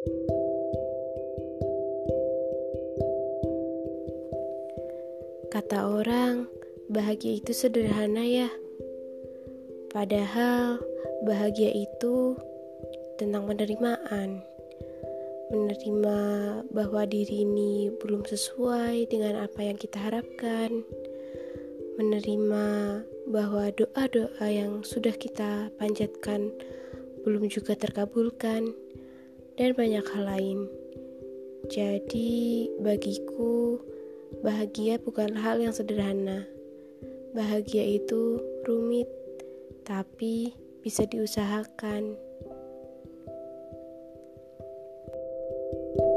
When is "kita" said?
19.76-20.00, 25.12-25.68